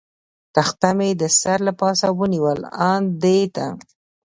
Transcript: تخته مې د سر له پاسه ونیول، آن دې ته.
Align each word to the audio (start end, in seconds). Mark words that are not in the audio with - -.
تخته 0.55 0.89
مې 0.97 1.09
د 1.21 1.23
سر 1.39 1.59
له 1.67 1.73
پاسه 1.79 2.07
ونیول، 2.19 2.59
آن 2.91 3.03
دې 3.23 3.39
ته. 3.55 3.67